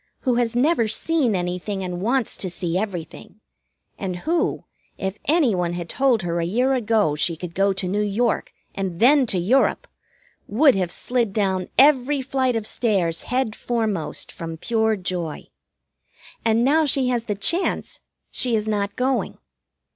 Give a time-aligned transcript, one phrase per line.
[0.21, 3.39] Who has never seen anything and wants to see everything,
[3.99, 4.63] and who,
[4.97, 8.99] if anyone had told her a year ago she could go to New York, and
[8.99, 9.87] then to Europe,
[10.47, 15.49] would have slid down every flight of stairs head foremost from pure joy.
[16.43, 17.99] And now she has the chance,
[18.31, 19.37] she is not going.